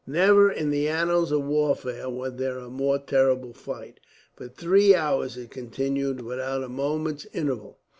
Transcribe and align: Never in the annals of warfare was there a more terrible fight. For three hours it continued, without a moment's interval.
Never 0.07 0.51
in 0.51 0.71
the 0.71 0.87
annals 0.87 1.31
of 1.31 1.43
warfare 1.43 2.09
was 2.09 2.33
there 2.37 2.57
a 2.57 2.71
more 2.71 2.97
terrible 2.97 3.53
fight. 3.53 3.99
For 4.33 4.47
three 4.47 4.95
hours 4.95 5.37
it 5.37 5.51
continued, 5.51 6.21
without 6.21 6.63
a 6.63 6.69
moment's 6.69 7.27
interval. 7.33 7.77